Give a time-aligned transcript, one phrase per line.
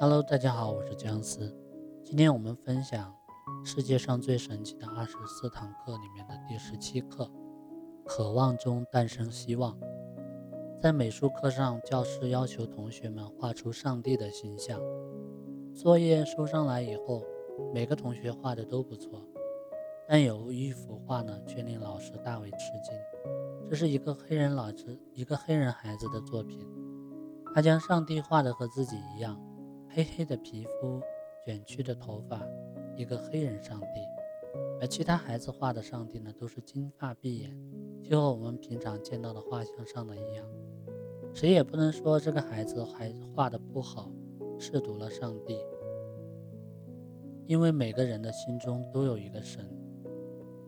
[0.00, 1.52] Hello，大家好，我是姜思。
[2.04, 3.12] 今天我们分享
[3.64, 7.28] 世界上最神奇的二十四堂课里面的第十七课：
[8.06, 9.76] 渴望中诞生希望。
[10.80, 14.80] 在美术课上，教师要求同学们画出上帝的形象。
[15.74, 17.24] 作业收上来以后，
[17.74, 19.20] 每个同学画的都不错，
[20.06, 22.96] 但有一幅画呢，却令老师大为吃惊。
[23.68, 26.64] 这是一个黑人老师，一个黑人孩子的作品。
[27.52, 29.36] 他将上帝画的和自己一样。
[29.90, 31.00] 黑黑的皮肤，
[31.44, 32.46] 卷曲的头发，
[32.94, 34.00] 一个黑人上帝，
[34.80, 37.58] 而其他孩子画的上帝呢，都是金发碧眼，
[38.02, 40.46] 就和我们平常见到的画像上的一样。
[41.32, 44.10] 谁也不能说这个孩子还画的不好，
[44.58, 45.58] 亵渎了上帝。
[47.46, 49.64] 因为每个人的心中都有一个神，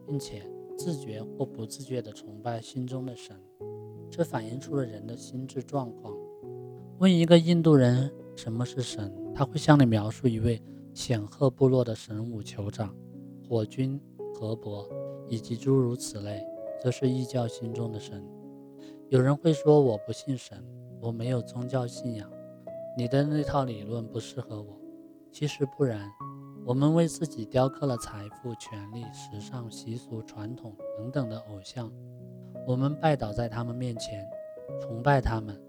[0.06, 0.42] 并且
[0.78, 3.36] 自觉或不自觉地崇拜心中的神，
[4.10, 6.16] 这反映出了人的心智状况。
[6.98, 8.10] 问一个印度人。
[8.40, 9.12] 什么是神？
[9.34, 10.62] 他会向你描述一位
[10.94, 12.96] 显赫部落的神武酋长、
[13.46, 14.00] 火君、
[14.34, 14.88] 河伯，
[15.28, 16.42] 以及诸如此类，
[16.82, 18.26] 则是异教心中的神。
[19.10, 20.64] 有人会说：“我不信神，
[21.02, 22.30] 我没有宗教信仰，
[22.96, 24.80] 你的那套理论不适合我。”
[25.30, 26.08] 其实不然，
[26.64, 31.92] 我们为自己雕刻了财富、权力、时尚、习俗、传统等等的偶像，
[32.66, 34.26] 我们拜倒在他们面前，
[34.80, 35.60] 崇拜他们。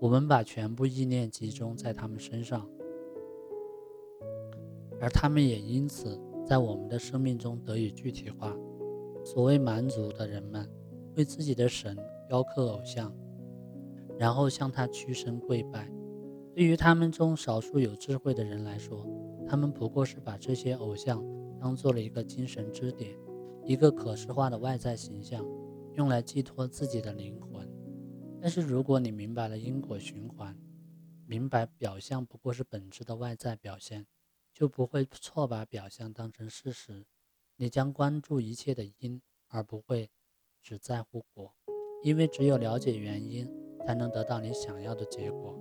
[0.00, 2.66] 我们把全部意念集中在他们身上，
[4.98, 8.56] 而他们也因此在我们的生命中得以具体化。
[9.22, 10.66] 所谓蛮族的人们，
[11.16, 11.94] 为自己的神
[12.26, 13.14] 雕刻偶像，
[14.18, 15.92] 然后向他屈身跪拜。
[16.54, 19.06] 对于他们中少数有智慧的人来说，
[19.46, 21.22] 他们不过是把这些偶像
[21.60, 23.14] 当做了一个精神支点，
[23.66, 25.44] 一个可视化的外在形象，
[25.92, 27.69] 用来寄托自己的灵魂。
[28.42, 30.56] 但是，如果你明白了因果循环，
[31.26, 34.06] 明白表象不过是本质的外在表现，
[34.52, 37.04] 就不会错把表象当成事实。
[37.56, 40.10] 你将关注一切的因，而不会
[40.62, 41.54] 只在乎果，
[42.02, 43.46] 因为只有了解原因，
[43.86, 45.54] 才能得到你想要的结果。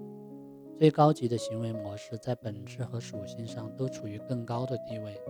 [0.78, 5.22] 最高级的行为模式在本质和属性上都处于更高的地位，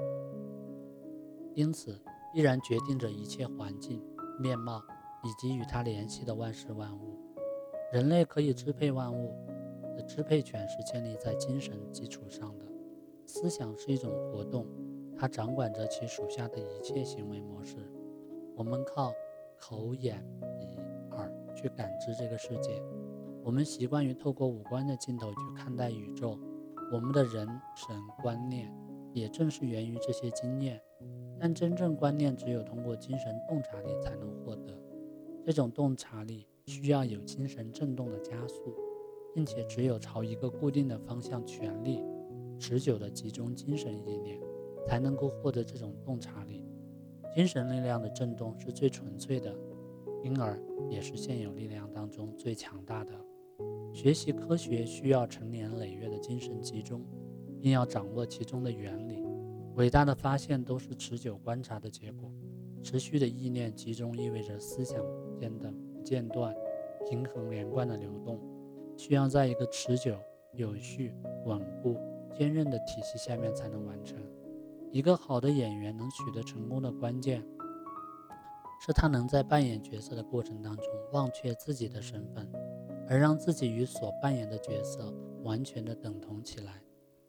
[1.56, 2.00] 因此
[2.31, 4.00] 必然决定着一切环境
[4.40, 4.80] 面貌
[5.24, 7.18] 以及与它联系的万事万物。
[7.92, 9.34] 人类可以支配万物
[9.96, 12.66] 的支配权是建立在精神基础上的。
[13.26, 14.68] 思想是一种活动，
[15.18, 17.78] 它掌管着其属下的一切行为模式。
[18.56, 19.12] 我们靠
[19.60, 20.24] 口、眼、
[20.60, 20.78] 鼻、
[21.12, 22.82] 耳去感知这个世界。
[23.44, 26.38] 我们习惯于透过五官的镜头去看待宇宙。
[26.92, 28.72] 我们的人神观念
[29.14, 30.80] 也正是源于这些经验。
[31.40, 34.78] 但真正观念只有通过精神洞察力才能获得。
[35.44, 36.48] 这种洞察力。
[36.69, 38.75] 需要有精神震动的加速，
[39.34, 42.03] 并且只有朝一个固定的方向全力、
[42.59, 44.40] 持久的集中精神意念，
[44.88, 46.63] 才能够获得这种洞察力。
[47.35, 49.53] 精神力量的震动是最纯粹的，
[50.24, 53.12] 因而也是现有力量当中最强大的。
[53.91, 57.03] 学习科学需要成年累月的精神集中，
[57.59, 59.24] 并要掌握其中的原理。
[59.75, 62.31] 伟大的发现都是持久观察的结果。
[62.81, 65.03] 持续的意念集中意味着思想
[65.38, 65.74] 间的。
[66.04, 66.56] 间断、
[67.10, 68.40] 平衡、连贯的流动，
[68.98, 70.16] 需要在一个持久、
[70.54, 71.16] 有序、
[71.46, 71.96] 稳固、
[72.34, 74.18] 坚韧的体系下面才能完成。
[74.92, 77.46] 一个好的演员能取得成功的关键，
[78.82, 82.52] 是他能在扮演角色的过程当中忘却自己的身份，
[83.08, 86.81] 而让自己与所扮演的角色完全的等同起来，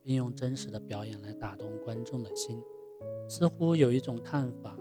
[0.03, 2.63] 并用真实的表演来打动观众的心。
[3.29, 4.77] 似乎有一种看法，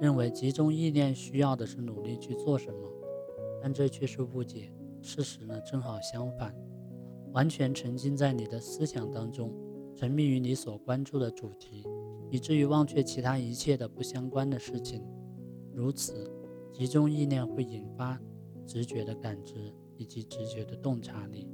[0.00, 2.90] 认为集中意念需要的是努力去做什么。
[3.62, 4.74] 但这却是误解。
[5.00, 6.52] 事实呢，正好相反，
[7.32, 9.54] 完全沉浸在你的思想当中，
[9.94, 11.86] 沉迷于你所关注的主题，
[12.28, 15.04] 以至于忘却其他一切的不相关的事情。
[15.72, 16.28] 如此，
[16.72, 18.20] 集中意念会引发
[18.66, 21.48] 直觉的感知以及直觉的洞察力，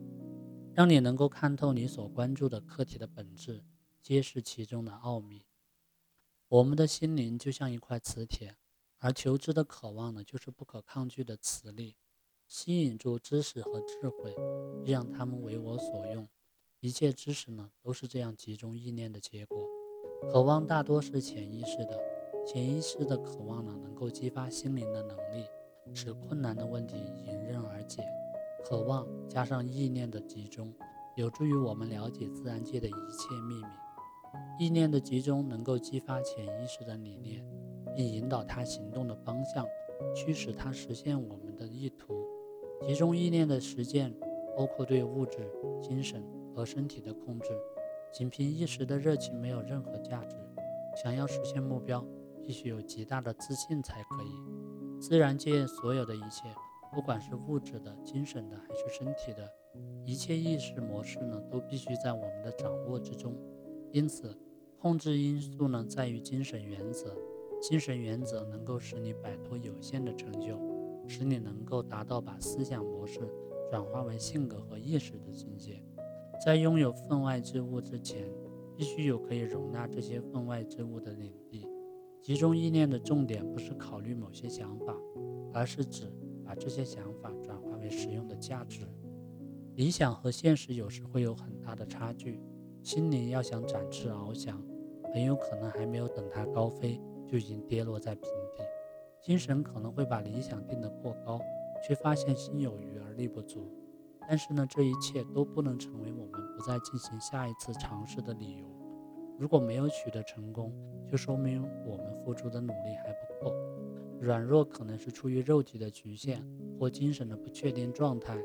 [0.72, 3.62] 让你能够看透你所关注的课题的本质，
[4.02, 5.44] 揭示其中的奥秘。
[6.49, 8.56] 我们的心灵就像一块磁铁。
[9.00, 11.97] 而求知的渴望呢，就是不可抗拒的磁力，
[12.49, 14.35] 吸引住知识和智慧，
[14.85, 16.29] 让他们为我所用。
[16.81, 19.59] 一切知识呢，都是这样集中意念的结果。
[20.33, 22.00] 渴望大多是潜意识的，
[22.45, 25.47] 潜意识的渴望呢，能够激发心灵的能力，
[25.95, 28.03] 使困难的问题迎刃而解。
[28.65, 30.75] 渴望加上意念的集中，
[31.17, 33.69] 有助于我们了解自然界的一切秘密。
[34.59, 37.45] 意念的集中能够激发潜意识的理念。
[37.99, 39.67] 并引导他行动的方向，
[40.15, 42.15] 驱使他实现我们的意图。
[42.87, 44.15] 集中意念的实践，
[44.56, 45.50] 包括对物质、
[45.83, 46.23] 精神
[46.55, 47.49] 和身体的控制。
[48.12, 50.37] 仅凭一时的热情没有任何价值。
[51.03, 52.06] 想要实现目标，
[52.47, 55.00] 必须有极大的自信才可以。
[55.00, 56.45] 自然界所有的一切，
[56.95, 59.53] 不管是物质的、精神的还是身体的，
[60.05, 63.35] 一切意识模式呢，都必须在我们的掌握之中。
[63.91, 64.39] 因此，
[64.81, 67.17] 控制因素呢，在于精神原则。
[67.60, 70.58] 精神原则能够使你摆脱有限的成就，
[71.06, 73.20] 使你能够达到把思想模式
[73.70, 75.82] 转化为性格和意识的境界。
[76.44, 78.28] 在拥有分外之物之前，
[78.76, 81.66] 必须有可以容纳这些分外之物的领地。
[82.22, 84.94] 集中意念的重点不是考虑某些想法，
[85.52, 86.12] 而是指
[86.44, 88.82] 把这些想法转化为实用的价值。
[89.75, 92.40] 理想和现实有时会有很大的差距。
[92.82, 94.62] 心灵要想展翅翱翔，
[95.12, 97.00] 很有可能还没有等它高飞。
[97.30, 98.64] 就已经跌落在平地。
[99.20, 101.40] 精神可能会把理想定得过高，
[101.86, 103.70] 却发现心有余而力不足。
[104.28, 108.66] 但是呢，这一切都不能成为我们不再进行下一次尝试的理由。
[109.38, 110.72] 如果没有取得成功，
[111.06, 113.54] 就说明我们付出的努力还不够。
[114.20, 116.44] 软弱可能是出于肉体的局限
[116.78, 118.36] 或精神的不确定状态。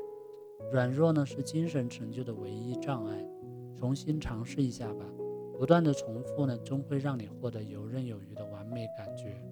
[0.72, 3.28] 软弱呢，是精神成就的唯一障碍。
[3.76, 5.04] 重新尝试一下吧。
[5.58, 9.42] 不断的重复呢，终会让你获得游刃有余的完美感觉。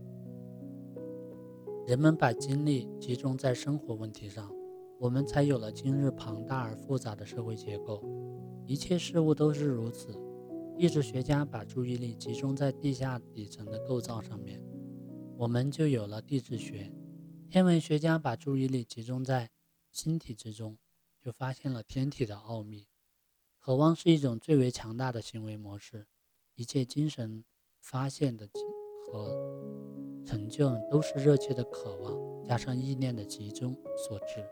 [1.87, 4.50] 人们把精力集中在生活问题上，
[4.99, 8.03] 我们才有了今日庞大而复杂的社会结构。
[8.67, 10.19] 一切事物都是如此。
[10.79, 14.64] 地质学家把注意力集中在地下底层的构造上面，
[15.37, 16.91] 我们就有了地质学。
[17.50, 19.50] 天文学家把注意力集中在
[19.91, 20.79] 星体之中，
[21.20, 22.88] 就发现了天体的奥秘。
[23.58, 26.06] 渴望是一种最为强大的行为模式，
[26.55, 27.44] 一切精神
[27.79, 28.49] 发现的
[29.12, 29.37] 和
[30.25, 32.19] 成就都是热切的渴望
[32.49, 34.43] 加上意念的集中所致。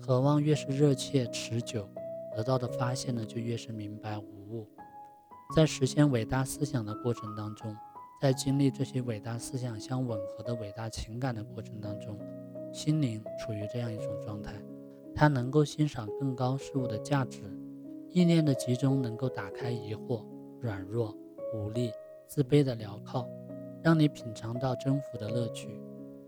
[0.00, 1.88] 渴望越是热切持久，
[2.36, 4.68] 得到的发现呢就越是明白无误。
[5.54, 7.74] 在实现伟大思想的过程当中，
[8.20, 12.18] 在经历这些伟大思想相吻合的伟大情感的过程当中，
[12.72, 14.54] 心灵处于这样一种状态，
[15.14, 17.42] 它能够欣赏更高事物的价值。
[18.10, 20.24] 意念的集中能够打开疑惑、
[20.60, 21.14] 软弱、
[21.54, 21.92] 无力、
[22.26, 23.28] 自卑的镣铐，
[23.86, 25.80] 让你品尝到征服的乐趣。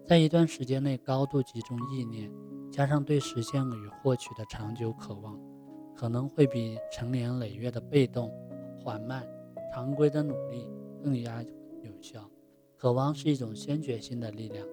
[0.06, 2.30] 在一段时间内高度集中意念，
[2.70, 5.36] 加上对实现与获取的长久渴望，
[5.96, 8.32] 可能会比成年累月的被动、
[8.78, 9.26] 缓慢、
[9.74, 10.68] 常规的努力
[11.02, 11.42] 更加
[11.82, 12.30] 有效。
[12.76, 14.64] 渴望是一种先决性的力量。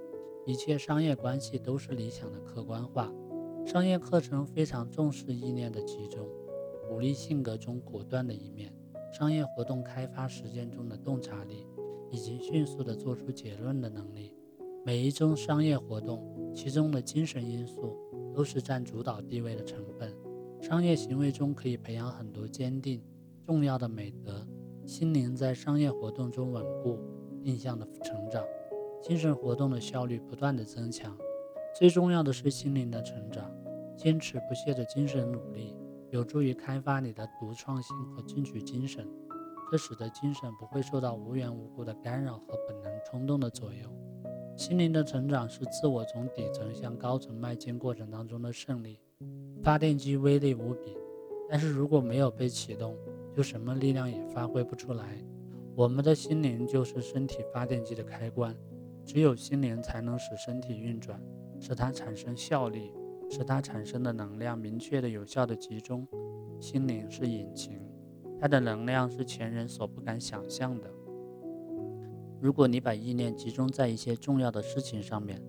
[0.46, 3.12] 一切商业关系都是理想的客观化。
[3.66, 6.24] 商业课程非常重视意念的集中。
[6.88, 8.72] 鼓励性格中果断的一面，
[9.12, 11.66] 商业活动开发实践中的洞察力，
[12.16, 14.34] 以及迅速地做出结论的能力。
[14.86, 16.24] 每一种商业活动，
[16.56, 17.94] 其中的精神因素
[18.34, 20.16] 都是占主导地位的成分。
[20.62, 23.04] 商业行为中可以培养很多坚定、
[23.46, 24.48] 重要的美德。
[24.86, 26.98] 心灵在商业活动中稳固、
[27.44, 28.42] 定向的成长，
[29.04, 31.18] 精神活动的效率不断的增强。
[31.78, 33.52] 最重要的是心灵的成长，
[33.98, 35.76] 坚持不懈的精神努力。
[36.12, 39.06] 有助于开发你的独创性和进取精神，
[39.78, 43.90] 使得精神不会受到无缘无故的干扰和本能冲动的左右。
[44.56, 49.00] 心灵的成长是自我从底层向高层迈进过程当中的胜利。
[49.62, 50.96] 发电机威力无比，
[51.50, 52.96] 但是如果没有被启动，
[53.36, 55.18] 就什么力量也发挥不出来。
[55.76, 58.56] 我们的心灵就是身体发电机的开关，
[59.04, 61.22] 只有心灵才能使身体运转，
[61.60, 62.94] 使它产生效力。
[63.28, 66.08] 使它产生的能量明确的、有效的集中。
[66.60, 67.82] 心灵是引擎，
[68.46, 70.88] 它的能量是前人所不敢想象的。
[72.40, 75.42] 如果你把意念集中在一些重要的事情上面，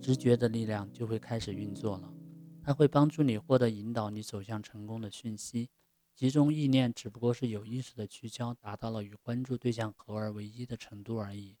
[0.00, 2.14] 直觉的力量就会开始运作了。
[2.62, 5.68] 它会帮助你获得引导你走向成功的讯息。
[6.14, 11.56] 集中意念只不过是有意识的聚焦，达到了与关注对象合而为一的程度而已。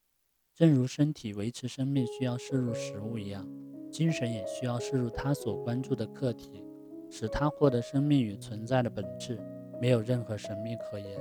[0.54, 3.44] 正如身体维持生命需要摄入食物一样。
[3.90, 6.62] 精神也需要摄入他所关注的课题，
[7.10, 9.40] 使他获得生命与存在的本质，
[9.84, 11.20] 没有任何神秘可言。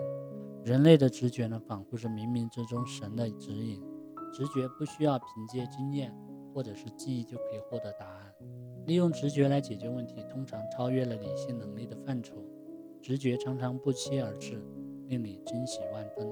[0.63, 3.83] 人类的直觉呢，仿佛是冥冥之中神的指引。
[4.31, 6.15] 直觉不需要凭借经验
[6.53, 8.33] 或者是记忆就可以获得答案。
[8.85, 12.37] 利用直觉来解决问题，通常超越了理性能力的范畴。
[13.01, 14.65] 直觉常常不期而至，
[15.09, 16.25] 令你惊喜万分。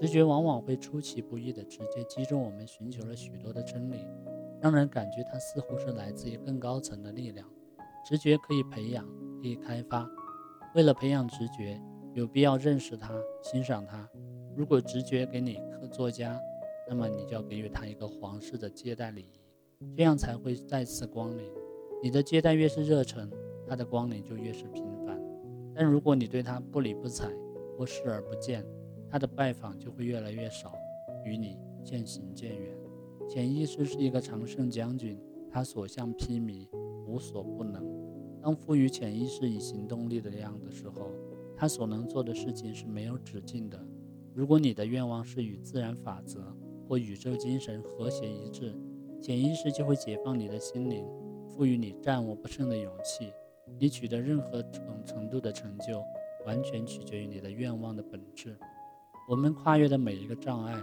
[0.00, 4.04] 直觉往往会出其不意地直接击中我们寻求了许多的真理。
[4.60, 7.48] 让人感觉它似乎是来自于更高层的力量。
[8.04, 9.06] 直觉可以培养，
[9.40, 10.10] 可以开发。
[10.74, 11.80] 为了培养直觉，
[12.14, 14.08] 有必要认识它、欣赏它。
[14.54, 16.38] 如果直觉给你客作家，
[16.88, 21.44] 那么你就要给予他一个皇室的接待礼仪，这样才会再次光临。
[22.02, 23.30] 你的接待越是热忱，
[23.66, 25.20] 他的光临就越是频繁。
[25.74, 27.28] 但如果你对他不理不睬，
[27.76, 28.64] 或视而不见，
[29.10, 30.72] 他的拜访就会越来越少，
[31.24, 32.76] 与你渐行渐远。
[33.28, 35.20] 潜意识是一个常胜将军，
[35.50, 36.68] 他所向披靡，
[37.06, 37.97] 无所不能。
[38.48, 41.10] 当赋予潜意识以行动力的量的时候，
[41.54, 43.78] 他所能做的事情是没有止境的。
[44.32, 46.56] 如果你的愿望是与自然法则
[46.88, 48.74] 或宇宙精神和谐一致，
[49.20, 51.04] 潜意识就会解放你的心灵，
[51.46, 53.30] 赋予你战无不胜的勇气。
[53.78, 56.02] 你取得任何程程度的成就，
[56.46, 58.56] 完全取决于你的愿望的本质。
[59.28, 60.74] 我们跨越的每一个障碍，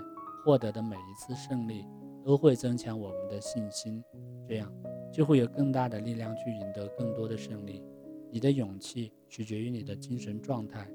[0.43, 1.83] 获得的每一次胜利。
[2.23, 4.03] 都会增强我们的信心，
[4.47, 4.71] 这样
[5.15, 7.81] 就会有更大的力量去赢得更多的胜利。
[8.29, 10.89] 你的勇气取决于你的精神状态。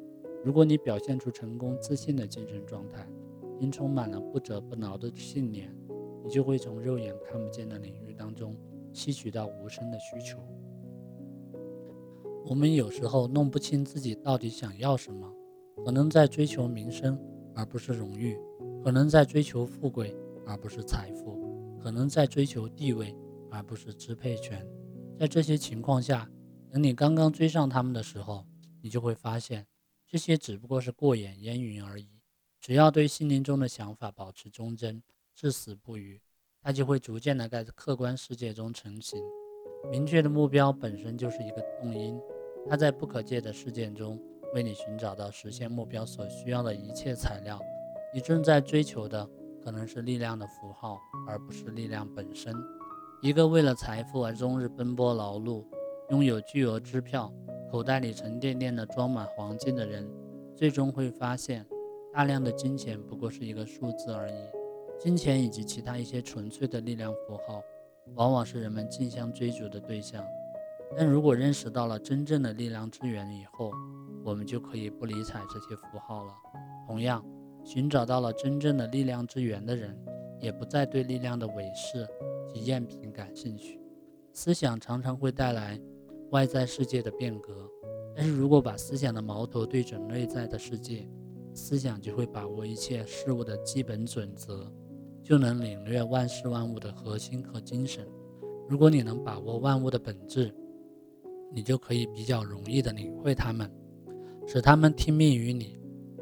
[0.44, 3.06] 如果你表现出成功自信的精神状态，
[3.58, 5.74] 并充满了不折不挠的信念，
[6.22, 8.54] 你就会从肉眼看不见的领域当中
[8.92, 10.38] 吸取到无声的需求。
[12.44, 15.32] 我们有时候弄不清自己到底想要什么，
[15.82, 17.18] 可能在追求名声
[17.54, 18.36] 而不是荣誉，
[18.84, 20.14] 可能在追求富贵。
[20.46, 21.38] 而不是财富，
[21.80, 23.14] 可能在追求地位，
[23.50, 24.66] 而不是支配权。
[25.18, 26.30] 在这些情况下，
[26.70, 28.46] 等你刚刚追上他们的时候，
[28.80, 29.66] 你就会发现，
[30.06, 32.20] 这些只不过是过眼烟云而已。
[32.60, 35.02] 只要对心灵中的想法保持忠贞，
[35.34, 36.20] 至死不渝，
[36.62, 39.20] 它就会逐渐的在客观世界中成型。
[39.90, 42.18] 明确的目标本身就是一个动因，
[42.68, 44.20] 它在不可见的事件中
[44.54, 47.60] 为你寻找到实现目标所需要的一切材料。
[48.14, 49.28] 你正在追求的。
[49.62, 52.54] 可能是力量的符号，而不是力量本身。
[53.22, 55.62] 一个为了财富而终日奔波劳碌、
[56.08, 57.30] 拥有巨额支票、
[57.70, 60.10] 口袋里沉甸甸的装满黄金的人，
[60.56, 61.66] 最终会发现，
[62.14, 64.34] 大量的金钱不过是一个数字而已。
[64.98, 67.62] 金钱以及其他一些纯粹的力量符号，
[68.14, 70.24] 往往是人们竞相追逐的对象。
[70.96, 73.70] 但如果认识到了真正的力量之源以后，
[74.24, 76.32] 我们就可以不理睬这些符号了。
[76.86, 77.22] 同样。
[77.62, 79.94] 寻找到了真正的力量之源的人，
[80.40, 82.08] 也不再对力量的伪饰
[82.52, 83.80] 及赝品感兴趣。
[84.32, 85.80] 思想常常会带来
[86.30, 87.68] 外在世界的变革，
[88.14, 91.08] 但是如果把思想的矛头对准内在的世界，
[91.52, 94.72] 思想就会把握一切事物的基本准则，
[95.22, 98.06] 就能领略万事万物的核心和精神。
[98.68, 100.54] 如果你能把握万物的本质，
[101.52, 103.68] 你就可以比较容易地领会它们，
[104.46, 105.76] 使它们听命于你。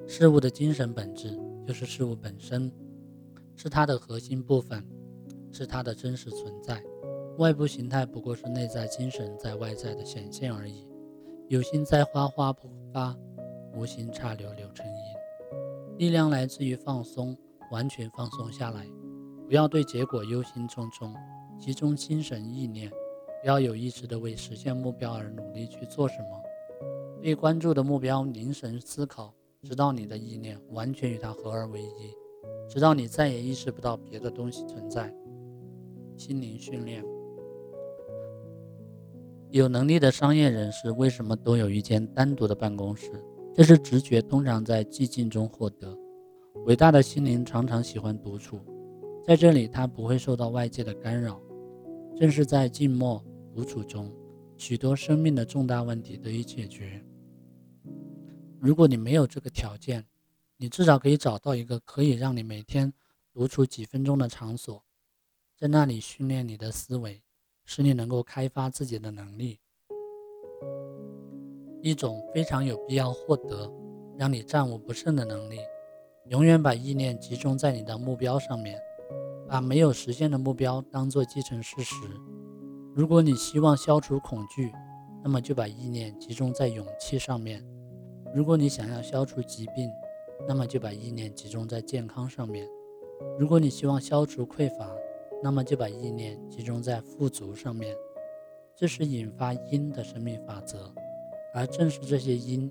[0.06, 2.72] 事物的精神本质就是事物本身，
[3.54, 4.82] 是它的核心部分，
[5.52, 6.82] 是它的真实存在。
[7.38, 10.88] 外部形态不过是内在精神在外在的显现而已。
[11.48, 13.16] 有心栽花花不发，
[13.74, 15.96] 无心插柳柳成荫。
[15.96, 17.36] 力量来自于放松，
[17.70, 18.86] 完全放松下来，
[19.46, 21.14] 不要对结果忧心忡忡，
[21.58, 22.90] 集中精神意念，
[23.40, 26.42] 不要有意识的为实现目标而努力去做什么，
[27.22, 29.32] 对关注的目标凝神思考。
[29.60, 32.14] 直到你的意念完全与它合二为一，
[32.68, 35.12] 直到你再也意识不到别的东西存在。
[36.18, 37.04] 心灵训练。
[39.50, 43.10] 有能力的商业人士为什么都有一间单独的办公室？
[43.54, 45.96] 这是直觉通常在寂静中获得。
[46.66, 48.60] 伟大的心灵常常喜欢独处，
[49.24, 51.40] 在这里他不会受到外界的干扰。
[52.16, 54.12] 正是在静默独处中，
[54.56, 57.00] 许多生命的重大问题得以解决。
[58.60, 60.04] 如果你没有这个条件，
[60.56, 62.92] 你至少可以找到一个可以让你每天
[63.32, 64.82] 独处几分钟的场所，
[65.58, 67.20] 在那里训练你的思维，
[67.64, 69.58] 使你能够开发自己的能力。
[71.82, 73.68] 一种非常有必要获得，
[74.16, 75.58] 让你战无不胜的能力。
[76.26, 78.78] 永远把意念集中在你的目标上面，
[79.48, 81.96] 把没有实现的目标当做既成事实。
[82.94, 84.72] 如果你希望消除恐惧，
[85.24, 87.66] 那么就把意念集中在勇气上面。
[88.32, 89.90] 如果你想要消除疾病，
[90.46, 92.64] 那么就把意念集中在健康上面；
[93.40, 94.88] 如果你希望消除匮乏，
[95.42, 97.94] 那么就把意念集中在富足上面。
[98.76, 100.92] 这是引发因的生命法则，
[101.52, 102.70] 而正是这些因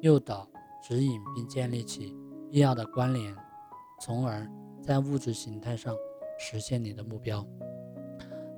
[0.00, 0.48] 诱导、
[0.82, 2.12] 指引并建立起
[2.50, 3.32] 必要的关联，
[4.00, 4.44] 从而
[4.82, 5.94] 在物质形态上
[6.38, 7.46] 实现你的目标。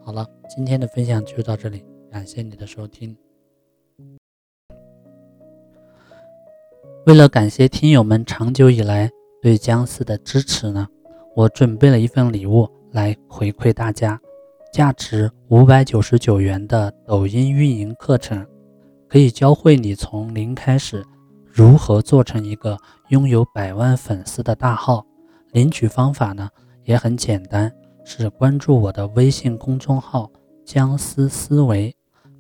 [0.02, 3.14] 好了，今天的分享就到这里，感谢你的收听。
[7.06, 9.10] 为了感谢听友们长久以来
[9.42, 10.88] 对姜思的支持呢，
[11.34, 14.18] 我准备了一份礼物来回馈大家，
[14.72, 18.46] 价值五百九十九元的抖音运营课程，
[19.06, 21.04] 可以教会你从零开始
[21.44, 22.74] 如何做成一个
[23.08, 25.04] 拥有百万粉丝的大号。
[25.52, 26.48] 领取方法呢
[26.84, 27.70] 也很简单，
[28.02, 30.30] 是关注我的微信公众号
[30.64, 31.94] “姜思思维”，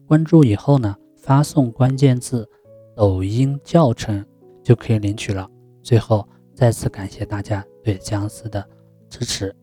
[0.08, 2.48] 关注以后呢发送关键字
[2.96, 4.24] “抖音教程”。
[4.64, 5.46] 就可以领取了。
[5.82, 8.66] 最后，再次感谢大家对僵尸的
[9.10, 9.54] 支持。